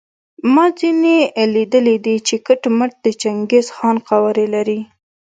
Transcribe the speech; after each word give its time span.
ما 0.53 0.65
ځینې 0.79 1.15
لیدلي 1.55 1.97
دي 2.05 2.15
چې 2.27 2.35
کټ 2.45 2.61
مټ 2.77 2.91
د 3.05 3.07
چنګیز 3.21 3.67
خان 3.75 3.95
قوارې 4.07 4.45
لري. 4.55 4.79